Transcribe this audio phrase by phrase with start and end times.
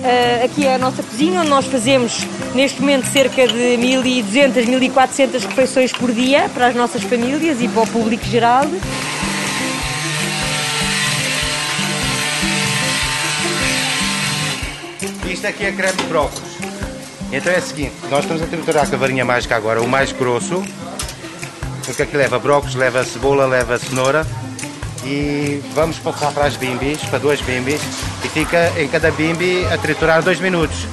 [0.00, 5.46] Uh, aqui é a nossa cozinha, onde nós fazemos neste momento cerca de 1.200, 1.400
[5.46, 8.64] refeições por dia para as nossas famílias e para o público geral.
[15.30, 16.50] Isto aqui é creme de brócolis.
[17.30, 20.64] Então é o seguinte, nós estamos a triturar a varinha mágica agora, o mais grosso,
[21.84, 24.26] porque aqui leva brócolis, leva cebola, leva cenoura,
[25.04, 27.80] e vamos passar para as bimbis, para duas bimbis,
[28.32, 30.86] fica em cada bimbi a triturar dois minutos.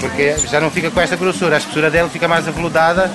[0.00, 3.10] Porque já não fica com esta grossura, a espessura dele fica mais aveludada,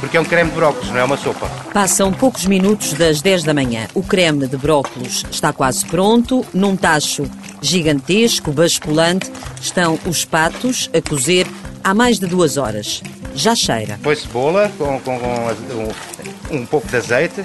[0.00, 1.48] porque é um creme de brócolis, não é uma sopa.
[1.72, 3.86] Passam poucos minutos das 10 da manhã.
[3.94, 6.44] O creme de brócolis está quase pronto.
[6.52, 7.24] Num tacho
[7.60, 11.46] gigantesco, basculante, estão os patos a cozer
[11.84, 13.02] há mais de duas horas.
[13.34, 13.98] Já cheira.
[14.02, 17.44] Põe cebola com, com, com um, um pouco de azeite,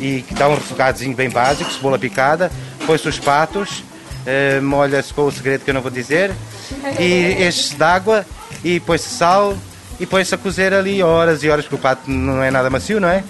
[0.00, 2.50] e que dá um refogadozinho bem básico, cebola picada,
[2.86, 3.82] põe-se os patos,
[4.28, 6.30] uh, molha-se com o segredo que eu não vou dizer,
[6.98, 8.26] e enche-se de água
[8.62, 9.56] e põe-se sal
[9.98, 13.00] e põe-se a cozer ali horas e horas, porque o pato não é nada macio,
[13.00, 13.24] não é?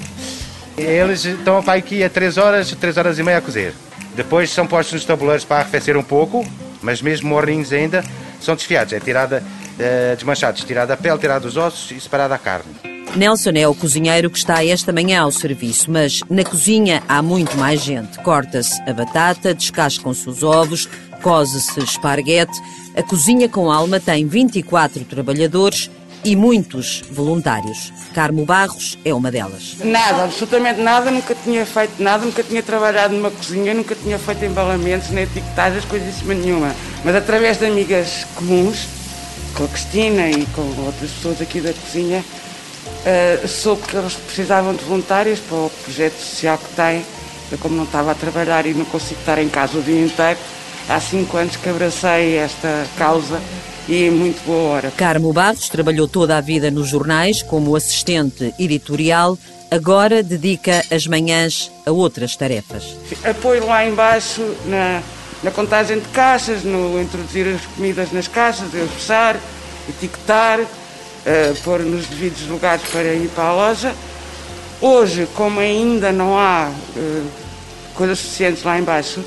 [0.77, 3.75] Eles estão para aqui a 3 horas, 3 horas e meia a cozer.
[4.15, 6.47] Depois são postos nos tabuleiros para arrefecer um pouco,
[6.83, 8.05] mas mesmo morninhos ainda,
[8.41, 12.39] são desfiados, é tirada, uh, desmanchados, tirada a pele, tirada os ossos e separada a
[12.39, 12.88] carne.
[13.17, 17.57] Nelson é o cozinheiro que está esta manhã ao serviço, mas na cozinha há muito
[17.57, 18.19] mais gente.
[18.19, 20.89] Corta-se a batata, descascam-se os ovos,
[21.23, 22.59] coze-se esparguete.
[22.95, 25.91] A cozinha com alma tem 24 trabalhadores
[26.25, 27.93] e muitos voluntários.
[28.15, 29.77] Carmo Barros é uma delas.
[29.83, 34.45] Nada, absolutamente nada, nunca tinha feito nada, nunca tinha trabalhado numa cozinha, nunca tinha feito
[34.45, 36.75] embalamentos, nem etiquetagens, coisíssima nenhuma.
[37.05, 38.87] Mas através de amigas comuns,
[39.57, 42.25] com a Cristina e com outras pessoas aqui da cozinha,
[42.99, 47.05] Uh, soube que eles precisavam de voluntários para o projeto social que têm.
[47.51, 50.39] Eu, como não estava a trabalhar e não consigo estar em casa o dia inteiro,
[50.89, 53.41] há cinco anos que abracei esta causa
[53.89, 54.93] e muito boa hora.
[54.97, 59.39] Carmo Barros trabalhou toda a vida nos jornais como assistente editorial,
[59.71, 62.97] agora dedica as manhãs a outras tarefas.
[63.25, 65.03] Apoio lá embaixo na,
[65.43, 69.37] na contagem de caixas, no introduzir as comidas nas caixas, esboçar,
[69.89, 70.61] etiquetar,
[71.27, 73.95] uh, pôr nos devidos lugares para ir para a loja.
[74.81, 77.27] Hoje, como ainda não há uh,
[77.95, 79.23] coisas suficientes lá embaixo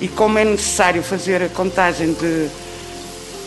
[0.00, 2.48] e como é necessário fazer a contagem de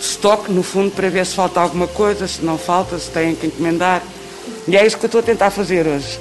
[0.02, 3.48] estoque, no fundo, para ver se falta alguma coisa, se não falta, se têm que
[3.48, 4.02] encomendar.
[4.68, 6.20] E é isso que eu estou a tentar fazer hoje.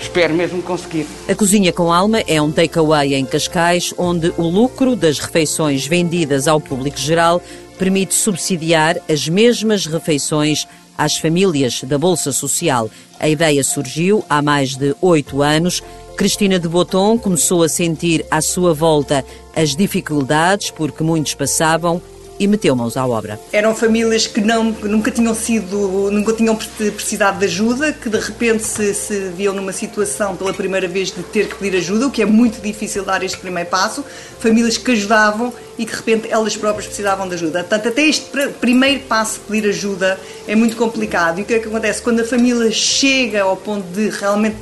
[0.00, 1.06] Espero mesmo conseguir.
[1.28, 6.48] A Cozinha com Alma é um takeaway em Cascais, onde o lucro das refeições vendidas
[6.48, 7.42] ao público geral
[7.78, 10.66] permite subsidiar as mesmas refeições
[11.00, 12.90] às famílias da Bolsa Social.
[13.18, 15.82] A ideia surgiu há mais de oito anos.
[16.14, 19.24] Cristina de Boton começou a sentir à sua volta
[19.56, 22.02] as dificuldades porque muitos passavam
[22.40, 23.38] e meteu mãos à obra.
[23.52, 28.64] Eram famílias que não, nunca tinham sido, nunca tinham precisado de ajuda, que de repente
[28.64, 32.22] se, se viam numa situação pela primeira vez de ter que pedir ajuda, o que
[32.22, 34.02] é muito difícil dar este primeiro passo.
[34.38, 37.60] Famílias que ajudavam e que de repente elas próprias precisavam de ajuda.
[37.60, 38.26] Portanto, até este
[38.58, 40.18] primeiro passo, pedir ajuda,
[40.48, 41.40] é muito complicado.
[41.40, 42.00] E o que é que acontece?
[42.00, 44.56] Quando a família chega ao ponto de realmente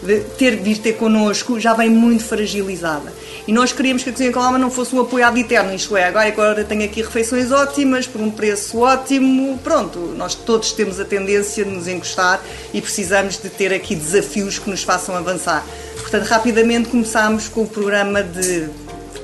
[0.00, 3.12] de ter de vir ter connosco, já vem muito fragilizada.
[3.46, 6.04] E nós queríamos que a Cozinha com Alma não fosse um apoiado eterno, isto é,
[6.04, 11.04] agora, agora tenho aqui refeições ótimas, por um preço ótimo, pronto, nós todos temos a
[11.04, 12.42] tendência de nos encostar
[12.74, 15.64] e precisamos de ter aqui desafios que nos façam avançar.
[16.00, 18.68] Portanto, rapidamente começámos com o programa de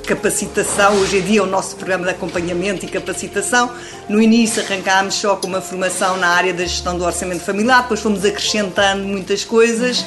[0.02, 3.70] capacitação, hoje em dia é o nosso programa de acompanhamento e capacitação.
[4.08, 8.00] No início arrancámos só com uma formação na área da gestão do orçamento familiar, depois
[8.00, 10.04] fomos acrescentando muitas coisas.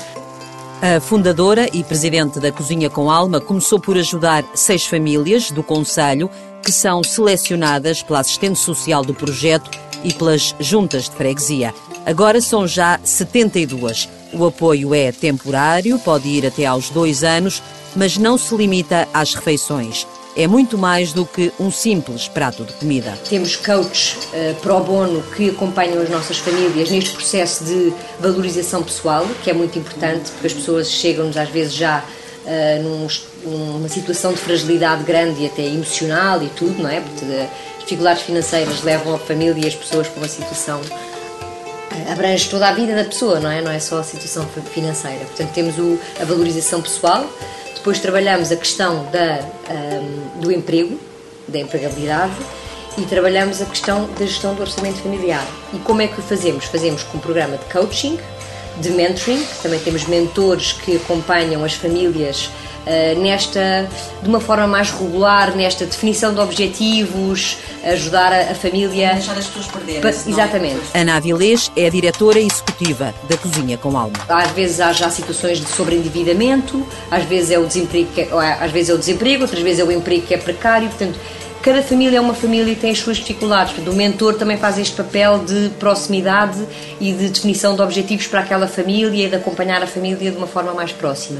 [0.81, 6.29] A fundadora e presidente da Cozinha com Alma começou por ajudar seis famílias do Conselho
[6.61, 9.69] que são selecionadas pela assistente social do projeto
[10.03, 11.73] e pelas juntas de freguesia.
[12.05, 14.09] Agora são já 72.
[14.33, 17.63] O apoio é temporário, pode ir até aos dois anos,
[17.95, 20.05] mas não se limita às refeições
[20.35, 23.17] é muito mais do que um simples prato de comida.
[23.29, 29.25] Temos coaches uh, pro bono que acompanham as nossas famílias neste processo de valorização pessoal,
[29.43, 32.03] que é muito importante, porque as pessoas chegam-nos às vezes já
[32.45, 33.07] uh, num,
[33.49, 36.99] numa situação de fragilidade grande e até emocional e tudo, não é?
[36.99, 40.81] Porque as dificuldades financeiras levam a família e as pessoas para uma situação
[42.11, 43.61] abrange toda a vida da pessoa, não é?
[43.61, 45.23] Não é só a situação financeira.
[45.25, 47.25] Portanto, temos o, a valorização pessoal,
[47.85, 50.99] depois trabalhamos a questão da, um, do emprego,
[51.47, 52.33] da empregabilidade
[52.97, 55.45] e trabalhamos a questão da gestão do orçamento familiar.
[55.71, 56.65] E como é que o fazemos?
[56.65, 58.17] Fazemos com um programa de coaching,
[58.81, 62.49] de mentoring, também temos mentores que acompanham as famílias
[62.85, 63.87] uh, nesta,
[64.21, 69.13] de uma forma mais regular, nesta definição de objetivos, ajudar a, a família.
[69.13, 70.09] Deixar as pessoas perderem.
[70.09, 70.81] Exatamente.
[70.93, 71.01] É?
[71.01, 74.17] Ana Avilés é a diretora executiva da Cozinha com Alma.
[74.27, 78.89] Às vezes há já situações de sobreendividamento, às vezes é o desemprego, é, às vezes
[78.89, 81.19] é o desemprego, outras vezes é o emprego que é precário, portanto
[81.65, 83.73] cada família é uma família e tem as suas dificuldades.
[83.73, 86.63] Portanto, o mentor também faz este papel de proximidade
[87.01, 90.45] e de definição de objetivos para aquela família e de acompanhar a família de uma
[90.45, 91.39] forma mais próxima.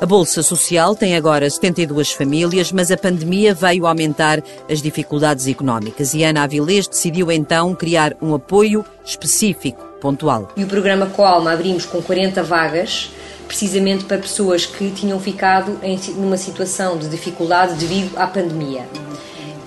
[0.00, 4.40] A Bolsa Social tem agora 72 famílias, mas a pandemia veio aumentar
[4.70, 10.52] as dificuldades económicas e Ana Avilés decidiu então criar um apoio específico, pontual.
[10.56, 13.10] E o programa Coalma abrimos com 40 vagas
[13.48, 18.86] precisamente para pessoas que tinham ficado em numa situação de dificuldade devido à pandemia.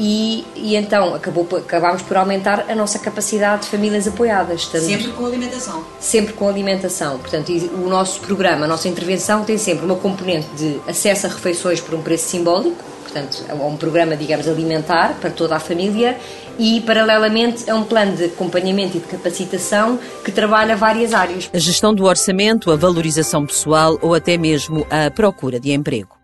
[0.03, 4.63] E, e, então acabou, acabámos por aumentar a nossa capacidade de famílias apoiadas.
[4.65, 5.83] sempre com alimentação?
[5.99, 7.19] Sempre com alimentação.
[7.19, 11.79] Portanto, o nosso programa, a nossa intervenção tem sempre uma componente de acesso a refeições
[11.79, 16.17] por um preço simbólico, portanto, é um programa, digamos, alimentar para toda a família
[16.57, 21.47] e, paralelamente, é um plano de acompanhamento e de capacitação que trabalha várias áreas.
[21.53, 26.20] A gestão do orçamento, a valorização pessoal ou até mesmo a procura de emprego.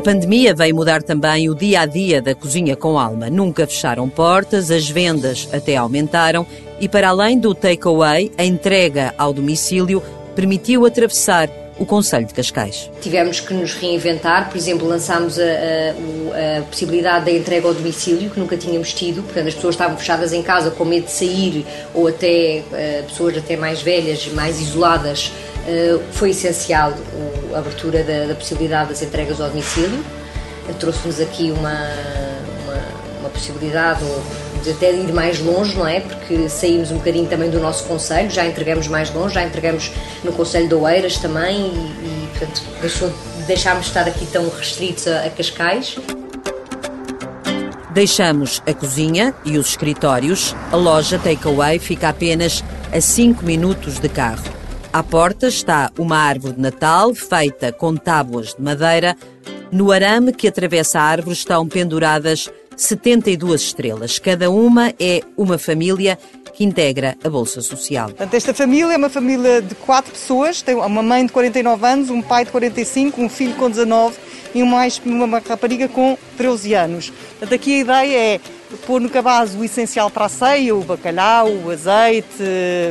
[0.00, 3.28] A pandemia veio mudar também o dia a dia da cozinha com alma.
[3.28, 6.46] Nunca fecharam portas, as vendas até aumentaram
[6.80, 10.02] e, para além do takeaway, a entrega ao domicílio
[10.34, 12.90] permitiu atravessar o Conselho de Cascais.
[13.02, 18.30] Tivemos que nos reinventar, por exemplo, lançámos a, a, a, possibilidade da entrega ao domicílio,
[18.30, 21.66] que nunca tínhamos tido, portanto as pessoas estavam fechadas em casa com medo de sair,
[21.92, 25.30] ou até uh, pessoas até mais velhas, mais isoladas,
[25.66, 26.94] uh, foi essencial
[27.54, 30.04] a abertura da, da, possibilidade das entregas ao domicílio.
[30.78, 31.74] Trouxe-nos aqui uma,
[32.64, 32.82] uma,
[33.20, 34.04] uma possibilidade,
[34.62, 36.00] de até ir mais longe, não é?
[36.00, 39.90] Porque saímos um bocadinho também do nosso conselho, já entregamos mais longe, já entregamos
[40.22, 43.12] no Conselho de Oeiras também e, e portanto, deixou,
[43.46, 45.96] deixámos de estar aqui tão restritos a, a Cascais.
[47.92, 50.54] Deixamos a cozinha e os escritórios.
[50.70, 52.62] A loja Takeaway fica apenas
[52.92, 54.59] a 5 minutos de carro.
[54.92, 59.16] À porta está uma árvore de Natal feita com tábuas de madeira.
[59.70, 64.18] No arame que atravessa a árvore estão penduradas 72 estrelas.
[64.18, 66.18] Cada uma é uma família
[66.52, 68.08] que integra a Bolsa Social.
[68.08, 72.10] Portanto, esta família é uma família de quatro pessoas, tem uma mãe de 49 anos,
[72.10, 74.16] um pai de 45, um filho com 19
[74.52, 77.10] e mais uma rapariga com 13 anos.
[77.38, 78.40] Portanto, aqui a ideia é
[78.86, 82.42] pôr no cabaz o essencial para a ceia, o bacalhau, o azeite,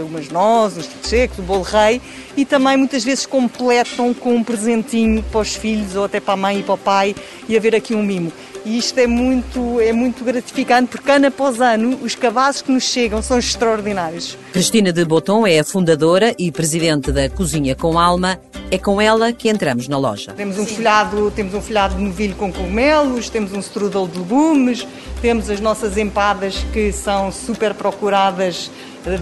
[0.05, 2.01] umas nozes, os secos, o bolo rei
[2.35, 6.37] e também muitas vezes completam com um presentinho para os filhos ou até para a
[6.37, 7.15] mãe e para o pai
[7.47, 8.31] e haver aqui um mimo.
[8.65, 12.83] E isto é muito, é muito gratificante porque ano após ano os cabazes que nos
[12.83, 14.37] chegam são extraordinários.
[14.51, 18.39] Cristina de Boton é a fundadora e presidente da Cozinha com Alma.
[18.71, 20.33] É com ela que entramos na loja.
[20.33, 24.85] Temos um folhado, temos um folhado de novilho com cogumelos, temos um strudel de legumes,
[25.21, 28.69] temos as nossas empadas que são super procuradas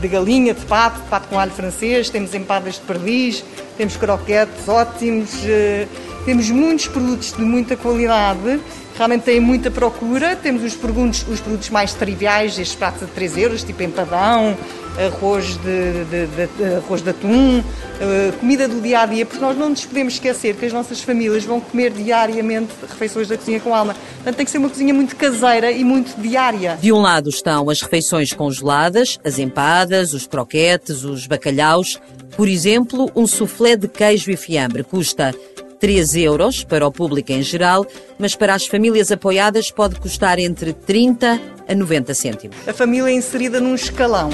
[0.02, 3.44] de galinha, de pato, de pato com alho francês, temos empadas de perdiz,
[3.78, 5.88] temos croquetes ótimos, eh,
[6.26, 8.60] temos muitos produtos de muita qualidade
[8.98, 10.36] realmente tem muita procura.
[10.36, 14.58] Temos os produtos, os produtos mais triviais, estes pratos de 3 euros, tipo empadão,
[14.98, 19.40] arroz de, de, de, de arroz de atum, uh, comida do dia a dia, porque
[19.40, 23.60] nós não nos podemos esquecer que as nossas famílias vão comer diariamente refeições da cozinha
[23.60, 23.96] com alma.
[24.16, 26.78] Portanto, tem que ser uma cozinha muito caseira e muito diária.
[26.82, 32.00] De um lado estão as refeições congeladas, as empadas, os croquetes, os bacalhaus.
[32.36, 35.34] Por exemplo, um soufflé de queijo e fiambre custa
[35.80, 37.86] 3 euros para o público em geral,
[38.18, 42.58] mas para as famílias apoiadas pode custar entre 30 a 90 cêntimos.
[42.68, 44.30] A família é inserida num escalão.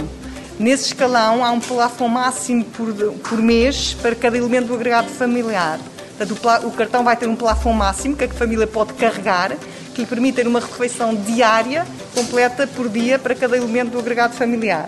[0.59, 5.79] Nesse escalão há um plafond máximo por, por mês para cada elemento do agregado familiar.
[6.17, 9.57] Portanto, o, cartão vai ter um plafond máximo que a família pode carregar,
[9.93, 14.33] que lhe permite ter uma refeição diária completa por dia para cada elemento do agregado
[14.33, 14.87] familiar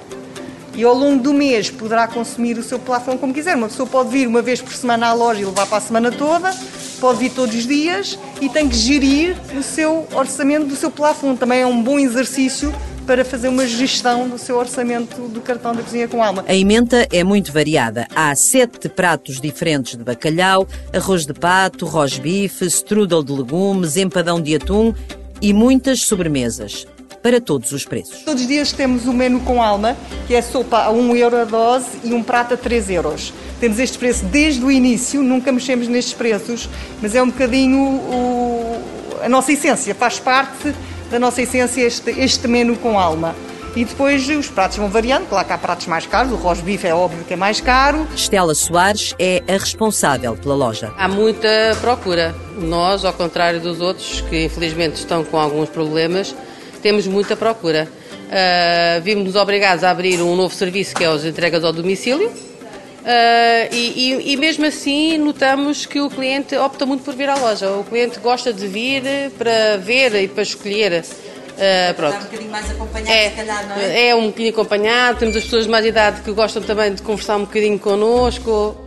[0.76, 3.56] e ao longo do mês poderá consumir o seu plafond como quiser.
[3.56, 6.12] Uma pessoa pode vir uma vez por semana à loja e levar para a semana
[6.12, 6.54] toda,
[7.00, 11.40] pode vir todos os dias e tem que gerir o seu orçamento do seu plafond.
[11.40, 12.74] Também é um bom exercício
[13.06, 16.44] para fazer uma gestão do seu orçamento do cartão da cozinha com alma.
[16.48, 18.08] A emenda é muito variada.
[18.16, 24.56] Há sete pratos diferentes de bacalhau, arroz de pato, rosbife, strudel de legumes, empadão de
[24.56, 24.94] atum
[25.40, 26.88] e muitas sobremesas
[27.26, 28.20] para todos os preços.
[28.20, 31.44] Todos os dias temos o menu com alma, que é sopa a 1 euro a
[31.44, 33.34] dose e um prato a 3 euros.
[33.60, 36.70] Temos este preço desde o início, nunca mexemos nestes preços,
[37.02, 38.80] mas é um bocadinho o,
[39.24, 40.72] a nossa essência, faz parte
[41.10, 43.36] da nossa essência este, este menu com alma.
[43.76, 46.94] E depois os pratos vão variando, claro que há pratos mais caros, o rosbife é
[46.94, 48.08] óbvio que é mais caro.
[48.16, 50.94] Estela Soares é a responsável pela loja.
[50.96, 51.50] Há muita
[51.82, 52.36] procura.
[52.56, 56.36] Nós, ao contrário dos outros, que infelizmente estão com alguns problemas,
[56.86, 57.88] temos muita procura.
[58.28, 62.28] Uh, Vimos-nos obrigados a abrir um novo serviço que é as entregas ao domicílio.
[62.28, 67.38] Uh, e, e, e, mesmo assim notamos que o cliente opta muito por vir à
[67.38, 67.72] loja.
[67.72, 69.02] O cliente gosta de vir
[69.36, 71.02] para ver e para escolher.
[71.02, 72.14] Uh, pronto.
[72.14, 74.08] Está um bocadinho mais acompanhado, é, se calhar, não é?
[74.10, 75.18] É um bocadinho acompanhado.
[75.18, 78.78] Temos as pessoas de mais idade que gostam também de conversar um bocadinho connosco.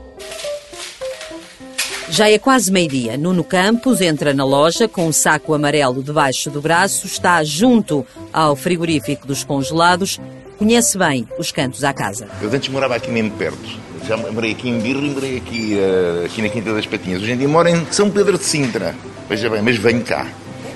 [2.10, 3.16] Já é quase meio-dia.
[3.16, 8.56] Nuno Campos entra na loja com um saco amarelo debaixo do braço, está junto ao
[8.56, 10.18] frigorífico dos congelados,
[10.58, 12.28] conhece bem os cantos à casa.
[12.40, 16.24] Eu antes morava aqui mesmo perto já morei aqui em Birro e morei aqui, uh,
[16.24, 17.20] aqui na Quinta das Patinhas.
[17.20, 18.94] Hoje em dia moro em São Pedro de Sintra.
[19.28, 20.26] Veja bem, mas venho cá.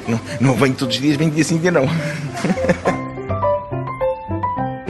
[0.06, 1.86] Não, não venho todos os dias, venho dia sim, dia não.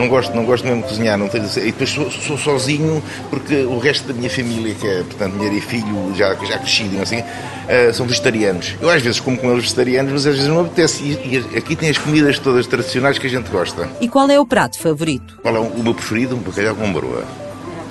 [0.02, 3.62] Não gosto, não gosto mesmo de cozinhar, não tenho, e depois sou, sou, sozinho porque
[3.62, 7.20] o resto da minha família, que é, portanto, mulher e filho, já, já crescido, sei,
[7.20, 8.74] uh, são vegetarianos.
[8.80, 11.04] Eu às vezes como com eles vegetarianos, mas às vezes não apetece.
[11.04, 13.88] E, e, aqui tem as comidas todas tradicionais que a gente gosta.
[14.00, 15.38] E qual é o prato favorito?
[15.40, 16.34] Qual é o meu preferido?
[16.34, 17.22] Um bacalhau com broa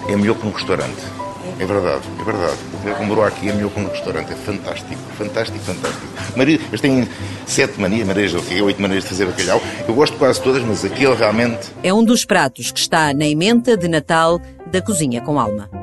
[0.10, 1.21] é melhor que um restaurante.
[1.62, 2.58] É verdade, é verdade.
[3.00, 4.34] O morou aqui é que um restaurante.
[4.34, 6.08] É fantástico, fantástico, fantástico.
[6.36, 7.08] Maria, eles têm
[7.46, 9.62] sete manias, maneiras, oito maneiras de fazer bacalhau.
[9.88, 11.70] Eu gosto quase todas, mas aquele realmente.
[11.84, 14.42] É um dos pratos que está na emenda de Natal
[14.72, 15.81] da Cozinha com Alma.